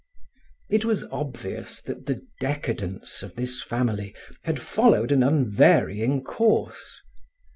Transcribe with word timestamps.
It 0.67 0.83
was 0.83 1.03
obvious 1.11 1.79
that 1.83 2.07
the 2.07 2.25
decadence 2.39 3.21
of 3.21 3.35
this 3.35 3.61
family 3.61 4.15
had 4.45 4.59
followed 4.59 5.11
an 5.11 5.21
unvarying 5.21 6.23
course. 6.23 6.99